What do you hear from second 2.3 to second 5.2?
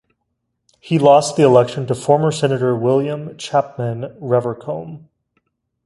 Senator William Chapman Revercomb.